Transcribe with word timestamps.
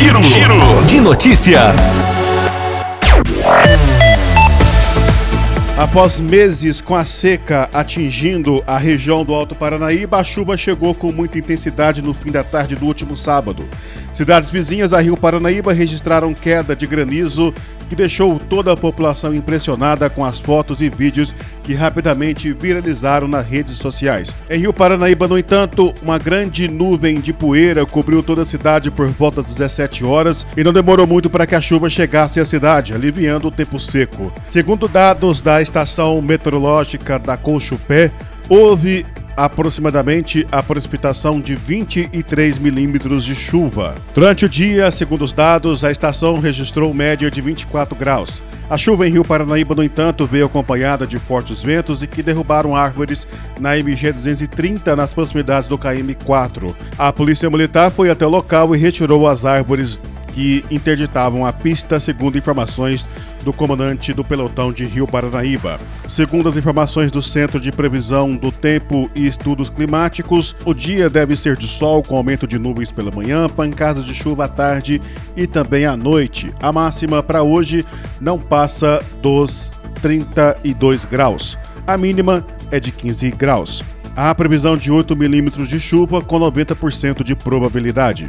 Giro, 0.00 0.22
Giro 0.22 0.82
de 0.86 0.98
notícias. 0.98 2.00
Após 5.76 6.18
meses 6.18 6.80
com 6.80 6.96
a 6.96 7.04
seca 7.04 7.68
atingindo 7.70 8.64
a 8.66 8.78
região 8.78 9.22
do 9.26 9.34
Alto 9.34 9.54
Paranaíba, 9.54 10.16
a 10.16 10.24
chuva 10.24 10.56
chegou 10.56 10.94
com 10.94 11.12
muita 11.12 11.38
intensidade 11.38 12.00
no 12.00 12.14
fim 12.14 12.30
da 12.30 12.42
tarde 12.42 12.76
do 12.76 12.86
último 12.86 13.14
sábado. 13.14 13.68
Cidades 14.14 14.50
vizinhas 14.50 14.94
a 14.94 15.00
Rio 15.00 15.18
Paranaíba 15.18 15.74
registraram 15.74 16.32
queda 16.32 16.74
de 16.74 16.86
granizo 16.86 17.52
que 17.90 17.96
deixou 17.96 18.38
toda 18.38 18.72
a 18.72 18.76
população 18.76 19.34
impressionada 19.34 20.08
com 20.08 20.24
as 20.24 20.38
fotos 20.38 20.80
e 20.80 20.88
vídeos 20.88 21.34
que 21.64 21.74
rapidamente 21.74 22.52
viralizaram 22.52 23.26
nas 23.26 23.44
redes 23.44 23.76
sociais. 23.78 24.32
Em 24.48 24.60
Rio 24.60 24.72
Paranaíba, 24.72 25.26
no 25.26 25.36
entanto, 25.36 25.92
uma 26.00 26.16
grande 26.16 26.68
nuvem 26.68 27.20
de 27.20 27.32
poeira 27.32 27.84
cobriu 27.84 28.22
toda 28.22 28.42
a 28.42 28.44
cidade 28.44 28.92
por 28.92 29.08
volta 29.08 29.42
das 29.42 29.54
17 29.54 30.04
horas 30.04 30.46
e 30.56 30.62
não 30.62 30.72
demorou 30.72 31.04
muito 31.04 31.28
para 31.28 31.48
que 31.48 31.54
a 31.56 31.60
chuva 31.60 31.90
chegasse 31.90 32.38
à 32.38 32.44
cidade, 32.44 32.94
aliviando 32.94 33.48
o 33.48 33.50
tempo 33.50 33.80
seco. 33.80 34.32
Segundo 34.48 34.86
dados 34.86 35.40
da 35.42 35.60
estação 35.60 36.22
meteorológica 36.22 37.18
da 37.18 37.36
Colchupé, 37.36 38.12
houve 38.48 39.04
aproximadamente 39.44 40.46
a 40.52 40.62
precipitação 40.62 41.40
de 41.40 41.54
23 41.54 42.58
milímetros 42.58 43.24
de 43.24 43.34
chuva. 43.34 43.94
Durante 44.14 44.44
o 44.44 44.48
dia, 44.48 44.90
segundo 44.90 45.22
os 45.22 45.32
dados, 45.32 45.82
a 45.82 45.90
estação 45.90 46.38
registrou 46.38 46.92
média 46.92 47.30
de 47.30 47.40
24 47.40 47.96
graus. 47.96 48.42
A 48.68 48.76
chuva 48.76 49.08
em 49.08 49.10
Rio 49.10 49.24
Paranaíba, 49.24 49.74
no 49.74 49.82
entanto, 49.82 50.26
veio 50.26 50.44
acompanhada 50.44 51.06
de 51.06 51.18
fortes 51.18 51.62
ventos 51.62 52.02
e 52.02 52.06
que 52.06 52.22
derrubaram 52.22 52.76
árvores 52.76 53.26
na 53.58 53.78
MG 53.78 54.12
230 54.12 54.94
nas 54.94 55.10
proximidades 55.10 55.68
do 55.68 55.78
KM 55.78 56.14
4. 56.22 56.76
A 56.98 57.10
polícia 57.10 57.48
militar 57.48 57.90
foi 57.90 58.10
até 58.10 58.26
o 58.26 58.30
local 58.30 58.76
e 58.76 58.78
retirou 58.78 59.26
as 59.26 59.46
árvores 59.46 59.98
que 60.34 60.64
interditavam 60.70 61.46
a 61.46 61.52
pista, 61.52 61.98
segundo 61.98 62.38
informações 62.38 63.06
do 63.44 63.52
comandante 63.52 64.12
do 64.12 64.24
pelotão 64.24 64.72
de 64.72 64.84
Rio 64.84 65.06
Paranaíba. 65.06 65.78
Segundo 66.08 66.48
as 66.48 66.56
informações 66.56 67.10
do 67.10 67.22
Centro 67.22 67.60
de 67.60 67.72
Previsão 67.72 68.36
do 68.36 68.52
Tempo 68.52 69.10
e 69.14 69.26
Estudos 69.26 69.68
Climáticos, 69.68 70.54
o 70.64 70.74
dia 70.74 71.08
deve 71.08 71.36
ser 71.36 71.56
de 71.56 71.66
sol 71.66 72.02
com 72.02 72.16
aumento 72.16 72.46
de 72.46 72.58
nuvens 72.58 72.90
pela 72.90 73.10
manhã, 73.10 73.48
pancadas 73.48 74.04
de 74.04 74.14
chuva 74.14 74.44
à 74.44 74.48
tarde 74.48 75.00
e 75.36 75.46
também 75.46 75.84
à 75.84 75.96
noite. 75.96 76.52
A 76.60 76.72
máxima 76.72 77.22
para 77.22 77.42
hoje 77.42 77.84
não 78.20 78.38
passa 78.38 79.04
dos 79.22 79.70
32 80.02 81.04
graus. 81.04 81.58
A 81.86 81.96
mínima 81.96 82.44
é 82.70 82.78
de 82.78 82.92
15 82.92 83.30
graus. 83.30 83.82
Há 84.16 84.34
previsão 84.34 84.76
de 84.76 84.90
8 84.90 85.16
milímetros 85.16 85.68
de 85.68 85.78
chuva 85.78 86.20
com 86.20 86.38
90% 86.38 87.22
de 87.22 87.34
probabilidade. 87.34 88.28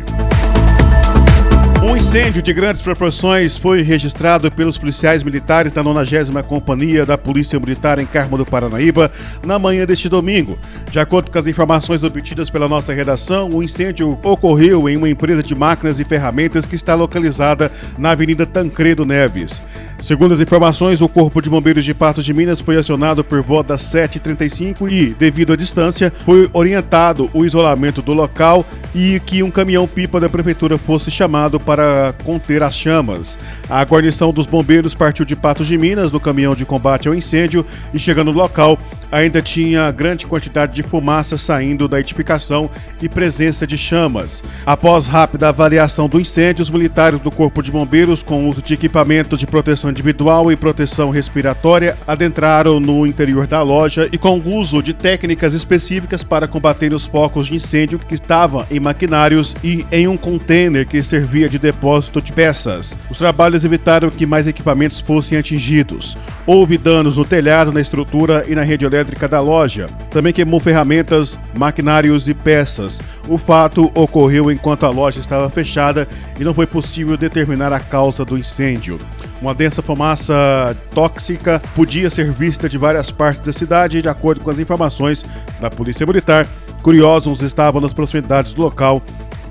Um 1.83 1.97
incêndio 1.97 2.43
de 2.43 2.53
grandes 2.53 2.79
proporções 2.83 3.57
foi 3.57 3.81
registrado 3.81 4.51
pelos 4.51 4.77
policiais 4.77 5.23
militares 5.23 5.71
da 5.71 5.81
90 5.81 6.43
Companhia 6.43 7.07
da 7.07 7.17
Polícia 7.17 7.59
Militar 7.59 7.97
em 7.97 8.05
Carmo 8.05 8.37
do 8.37 8.45
Paranaíba 8.45 9.11
na 9.43 9.57
manhã 9.57 9.83
deste 9.83 10.07
domingo. 10.07 10.59
De 10.91 10.99
acordo 10.99 11.31
com 11.31 11.39
as 11.39 11.47
informações 11.47 12.03
obtidas 12.03 12.51
pela 12.51 12.67
nossa 12.67 12.93
redação, 12.93 13.49
o 13.49 13.63
incêndio 13.63 14.19
ocorreu 14.23 14.87
em 14.87 14.95
uma 14.95 15.09
empresa 15.09 15.41
de 15.41 15.55
máquinas 15.55 15.99
e 15.99 16.05
ferramentas 16.05 16.67
que 16.67 16.75
está 16.75 16.93
localizada 16.93 17.71
na 17.97 18.11
Avenida 18.11 18.45
Tancredo 18.45 19.03
Neves. 19.03 19.59
Segundo 20.01 20.33
as 20.33 20.41
informações, 20.41 20.99
o 20.99 21.07
Corpo 21.07 21.39
de 21.39 21.49
Bombeiros 21.49 21.85
de 21.85 21.93
Patos 21.93 22.25
de 22.25 22.33
Minas 22.33 22.59
foi 22.59 22.75
acionado 22.75 23.23
por 23.23 23.39
volta 23.43 23.73
das 23.73 23.83
7h35 23.83 24.91
e, 24.91 25.13
devido 25.13 25.53
à 25.53 25.55
distância, 25.55 26.11
foi 26.25 26.49
orientado 26.53 27.29
o 27.33 27.45
isolamento 27.45 28.01
do 28.01 28.11
local 28.11 28.65
e 28.95 29.19
que 29.19 29.43
um 29.43 29.51
caminhão-pipa 29.51 30.19
da 30.19 30.27
Prefeitura 30.27 30.75
fosse 30.75 31.11
chamado 31.11 31.59
para 31.59 32.15
conter 32.25 32.63
as 32.63 32.75
chamas. 32.75 33.37
A 33.69 33.83
guarnição 33.83 34.33
dos 34.33 34.47
bombeiros 34.47 34.95
partiu 34.95 35.23
de 35.23 35.35
Patos 35.35 35.67
de 35.67 35.77
Minas 35.77 36.11
no 36.11 36.19
caminhão 36.19 36.55
de 36.55 36.65
combate 36.65 37.07
ao 37.07 37.13
incêndio 37.13 37.63
e, 37.93 37.99
chegando 37.99 38.31
no 38.31 38.37
local, 38.37 38.79
ainda 39.11 39.41
tinha 39.41 39.91
grande 39.91 40.25
quantidade 40.25 40.73
de 40.73 40.81
fumaça 40.81 41.37
saindo 41.37 41.87
da 41.87 41.99
edificação 41.99 42.69
e 43.01 43.07
presença 43.07 43.67
de 43.67 43.77
chamas. 43.77 44.41
Após 44.65 45.05
rápida 45.05 45.49
avaliação 45.49 46.09
do 46.09 46.19
incêndio, 46.19 46.63
os 46.63 46.69
militares 46.69 47.19
do 47.19 47.29
Corpo 47.29 47.61
de 47.61 47.71
Bombeiros, 47.71 48.23
com 48.23 48.49
uso 48.49 48.61
de 48.61 48.73
equipamentos 48.73 49.39
de 49.39 49.45
proteção 49.45 49.90
individual 49.91 50.51
e 50.51 50.55
proteção 50.55 51.11
respiratória, 51.11 51.95
adentraram 52.07 52.79
no 52.79 53.05
interior 53.05 53.45
da 53.45 53.61
loja 53.61 54.09
e 54.11 54.17
com 54.17 54.39
o 54.39 54.55
uso 54.57 54.81
de 54.81 54.93
técnicas 54.93 55.53
específicas 55.53 56.23
para 56.23 56.47
combater 56.47 56.93
os 56.93 57.05
focos 57.05 57.47
de 57.47 57.55
incêndio 57.55 57.99
que 57.99 58.15
estavam 58.15 58.65
em 58.71 58.79
maquinários 58.79 59.55
e 59.63 59.85
em 59.91 60.07
um 60.07 60.17
container 60.17 60.87
que 60.87 61.03
servia 61.03 61.47
de 61.47 61.59
depósito 61.59 62.21
de 62.21 62.33
peças. 62.33 62.97
Os 63.09 63.17
trabalhos 63.17 63.63
evitaram 63.63 64.09
que 64.09 64.25
mais 64.25 64.47
equipamentos 64.47 64.99
fossem 64.99 65.37
atingidos. 65.37 66.17
Houve 66.45 66.77
danos 66.77 67.17
no 67.17 67.25
telhado, 67.25 67.71
na 67.71 67.81
estrutura 67.81 68.45
e 68.47 68.55
na 68.55 68.63
rede 68.63 68.85
elétrica 68.85 69.27
da 69.27 69.39
loja. 69.39 69.85
Também 70.09 70.33
queimou 70.33 70.59
ferramentas, 70.59 71.37
maquinários 71.57 72.27
e 72.27 72.33
peças. 72.33 72.99
O 73.27 73.37
fato 73.37 73.91
ocorreu 73.93 74.51
enquanto 74.51 74.85
a 74.85 74.89
loja 74.89 75.19
estava 75.19 75.49
fechada 75.49 76.07
e 76.39 76.43
não 76.43 76.53
foi 76.53 76.65
possível 76.65 77.15
determinar 77.15 77.71
a 77.71 77.79
causa 77.79 78.25
do 78.25 78.37
incêndio. 78.37 78.97
Uma 79.41 79.55
densa 79.55 79.81
fumaça 79.81 80.77
tóxica 80.93 81.59
podia 81.75 82.11
ser 82.11 82.31
vista 82.31 82.69
de 82.69 82.77
várias 82.77 83.09
partes 83.09 83.43
da 83.43 83.51
cidade 83.51 83.99
de 83.99 84.07
acordo 84.07 84.41
com 84.41 84.51
as 84.51 84.59
informações 84.59 85.25
da 85.59 85.67
Polícia 85.67 86.05
Militar, 86.05 86.47
curiosos 86.83 87.41
estavam 87.41 87.81
nas 87.81 87.91
proximidades 87.91 88.53
do 88.53 88.61
local 88.61 89.01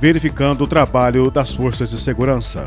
verificando 0.01 0.63
o 0.63 0.67
trabalho 0.67 1.31
das 1.31 1.53
forças 1.53 1.91
de 1.91 1.99
segurança. 1.99 2.67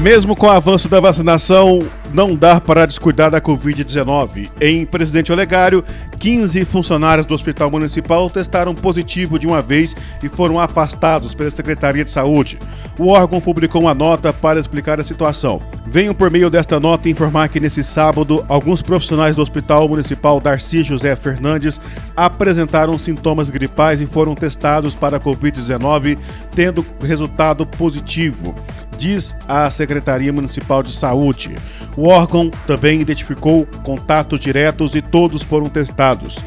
Mesmo 0.00 0.34
com 0.34 0.46
o 0.46 0.50
avanço 0.50 0.88
da 0.88 1.00
vacinação, 1.00 1.80
não 2.12 2.34
dá 2.34 2.60
para 2.60 2.86
descuidar 2.86 3.30
da 3.30 3.40
Covid-19. 3.40 4.50
Em 4.60 4.84
Presidente 4.84 5.32
Olegário, 5.32 5.82
15 6.18 6.64
funcionários 6.64 7.26
do 7.26 7.34
Hospital 7.34 7.70
Municipal 7.70 8.28
testaram 8.30 8.74
positivo 8.74 9.38
de 9.38 9.46
uma 9.46 9.62
vez 9.62 9.94
e 10.22 10.28
foram 10.28 10.60
afastados 10.60 11.34
pela 11.34 11.50
Secretaria 11.50 12.04
de 12.04 12.10
Saúde. 12.10 12.58
O 12.98 13.08
órgão 13.08 13.40
publicou 13.40 13.82
uma 13.82 13.94
nota 13.94 14.32
para 14.32 14.60
explicar 14.60 15.00
a 15.00 15.04
situação. 15.04 15.60
Venho 15.92 16.14
por 16.14 16.30
meio 16.30 16.48
desta 16.48 16.80
nota 16.80 17.10
informar 17.10 17.50
que 17.50 17.60
nesse 17.60 17.84
sábado, 17.84 18.42
alguns 18.48 18.80
profissionais 18.80 19.36
do 19.36 19.42
Hospital 19.42 19.86
Municipal 19.86 20.40
Darcy 20.40 20.82
José 20.82 21.14
Fernandes 21.14 21.78
apresentaram 22.16 22.96
sintomas 22.98 23.50
gripais 23.50 24.00
e 24.00 24.06
foram 24.06 24.34
testados 24.34 24.94
para 24.94 25.18
a 25.18 25.20
Covid-19, 25.20 26.16
tendo 26.50 26.82
resultado 27.02 27.66
positivo 27.66 28.54
diz 28.96 29.34
a 29.46 29.70
Secretaria 29.70 30.32
Municipal 30.32 30.82
de 30.82 30.92
Saúde. 30.92 31.56
O 31.94 32.08
órgão 32.08 32.50
também 32.66 33.00
identificou 33.00 33.66
contatos 33.82 34.40
diretos 34.40 34.94
e 34.94 35.02
todos 35.02 35.42
foram 35.42 35.66
testados 35.66 36.38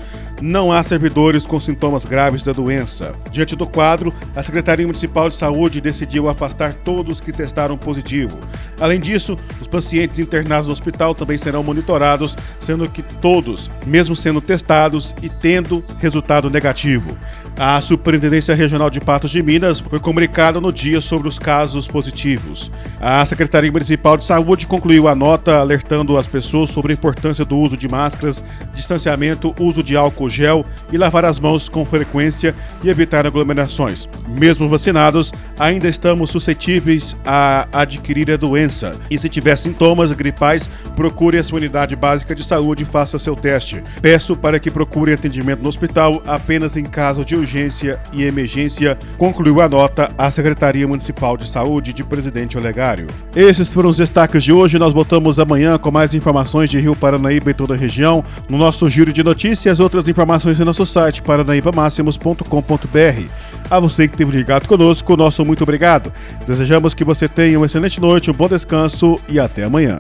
não 0.41 0.72
há 0.72 0.84
servidores 0.84 1.46
com 1.46 1.57
sintomas 1.57 2.06
graves 2.06 2.44
da 2.44 2.51
doença. 2.51 3.13
Diante 3.31 3.56
do 3.56 3.66
quadro, 3.66 4.13
a 4.35 4.44
Secretaria 4.44 4.85
Municipal 4.85 5.29
de 5.29 5.35
Saúde 5.35 5.81
decidiu 5.81 6.28
afastar 6.29 6.73
todos 6.73 7.19
que 7.19 7.31
testaram 7.31 7.78
positivo. 7.78 8.38
Além 8.79 9.00
disso, 9.00 9.38
os 9.62 9.68
pacientes 9.68 10.19
internados 10.19 10.68
no 10.68 10.73
hospital 10.73 11.16
também 11.16 11.38
serão 11.38 11.63
monitorados, 11.63 12.35
sendo 12.59 12.90
que 12.90 13.01
todos, 13.01 13.69
mesmo 13.85 14.16
sendo 14.16 14.41
testados 14.41 15.16
e 15.22 15.29
tendo 15.29 15.84
resultado 16.00 16.50
negativo. 16.50 17.16
A 17.57 17.79
Superintendência 17.79 18.53
Regional 18.53 18.90
de 18.90 19.00
Patos 19.00 19.31
de 19.31 19.41
Minas 19.41 19.79
foi 19.79 19.97
comunicada 19.97 20.59
no 20.59 20.73
dia 20.73 21.00
sobre 21.00 21.29
os 21.29 21.40
casos 21.40 21.88
positivos. 21.88 22.69
A 23.00 23.25
Secretaria 23.25 23.72
Municipal 23.72 24.17
de 24.17 24.25
Saúde 24.25 24.67
concluiu 24.67 25.07
a 25.07 25.16
nota 25.16 25.57
alertando 25.59 26.17
as 26.17 26.28
pessoas 26.28 26.69
sobre 26.69 26.91
a 26.91 26.96
importância 26.96 27.46
do 27.46 27.57
uso 27.57 27.78
de 27.78 27.88
máscaras, 27.88 28.44
distanciamento, 28.75 29.55
uso 29.59 29.81
de 29.81 29.97
álcool 29.97 30.29
gel 30.29 30.65
e 30.91 30.97
lavar 30.97 31.25
as 31.25 31.39
mãos 31.39 31.67
com 31.67 31.85
frequência 31.85 32.53
e 32.83 32.89
evitar 32.89 33.25
aglomerações. 33.25 34.07
Mesmo 34.39 34.69
vacinados, 34.69 35.33
ainda 35.59 35.87
estamos 35.87 36.29
suscetíveis 36.29 37.16
a 37.25 37.67
adquirir 37.73 38.29
a 38.31 38.37
doença. 38.37 38.91
E 39.09 39.17
se 39.17 39.29
tiver 39.29 39.55
sintomas 39.55 40.11
gripais, 40.11 40.69
procure 40.95 41.37
a 41.37 41.43
sua 41.43 41.57
unidade 41.57 41.95
básica 41.95 42.35
de 42.35 42.43
saúde 42.43 42.83
e 42.83 42.85
faça 42.85 43.17
seu 43.17 43.35
teste. 43.35 43.83
Peço 44.01 44.35
para 44.35 44.59
que 44.59 44.69
procure 44.69 45.13
atendimento 45.13 45.63
no 45.63 45.69
hospital 45.69 46.21
apenas 46.28 46.75
em 46.75 46.83
caso 46.83 47.23
de 47.23 47.35
urgência 47.35 47.99
e 48.11 48.23
emergência, 48.23 48.97
concluiu 49.17 49.61
a 49.61 49.69
nota 49.69 50.11
a 50.17 50.29
Secretaria 50.29 50.87
Municipal 50.87 51.37
de 51.37 51.47
Saúde 51.47 51.93
de 51.93 52.03
Presidente 52.03 52.57
Olegário. 52.57 53.07
Esses 53.35 53.69
foram 53.69 53.89
os 53.89 53.97
destaques 53.97 54.43
de 54.43 54.51
hoje. 54.51 54.78
Nós 54.78 54.93
voltamos 54.93 55.39
amanhã 55.39 55.78
com 55.78 55.91
mais 55.91 56.13
informações 56.13 56.69
de 56.69 56.79
Rio 56.79 56.95
Paranaíba 56.95 57.51
e 57.51 57.53
toda 57.53 57.73
a 57.73 57.78
região 57.78 58.23
no 58.49 58.57
nosso 58.66 58.90
giro 58.90 59.14
de 59.14 59.23
notícias. 59.23 59.79
Outras 59.79 60.08
informações 60.08 60.59
em 60.59 60.64
nosso 60.64 60.88
site 60.88 61.22
paranaibamáximos.com.br. 61.22 63.23
A 63.70 63.79
você 63.79 64.08
que 64.08 64.16
esteve 64.16 64.35
ligado 64.35 64.67
conosco, 64.67 65.16
nosso 65.16 65.46
muito 65.46 65.62
obrigado. 65.62 66.12
Desejamos 66.47 66.96
que 66.96 67.03
você 67.03 67.28
tenha 67.28 67.59
uma 67.59 67.67
excelente 67.67 68.02
noite, 68.02 68.32
um 68.32 68.34
bom 68.34 68.47
descanso 68.47 69.17
e 69.29 69.40
até 69.40 69.64
amanhã. 69.64 70.00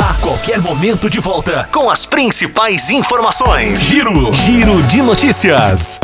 A 0.00 0.14
qualquer 0.22 0.58
momento 0.60 1.10
de 1.10 1.20
volta 1.20 1.68
com 1.70 1.90
as 1.90 2.06
principais 2.06 2.88
informações. 2.88 3.82
Giro, 3.82 4.32
Giro 4.32 4.82
de 4.84 5.02
notícias. 5.02 6.00